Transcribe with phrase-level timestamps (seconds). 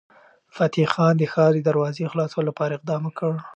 [0.55, 3.31] فتح خان د ښار د دروازې خلاصولو لپاره اقدام وکړ.